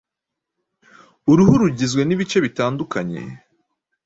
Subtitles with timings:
[1.31, 3.21] Uruhu rugizwe n’ibice bitandukanye